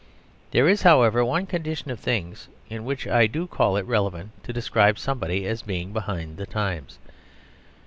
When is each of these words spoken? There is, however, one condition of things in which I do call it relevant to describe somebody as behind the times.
There 0.49 0.67
is, 0.67 0.81
however, 0.81 1.23
one 1.23 1.45
condition 1.45 1.91
of 1.91 1.99
things 1.99 2.47
in 2.71 2.85
which 2.85 3.05
I 3.07 3.27
do 3.27 3.45
call 3.45 3.77
it 3.77 3.85
relevant 3.85 4.31
to 4.45 4.51
describe 4.51 4.97
somebody 4.97 5.45
as 5.45 5.61
behind 5.61 6.37
the 6.37 6.47
times. 6.47 6.97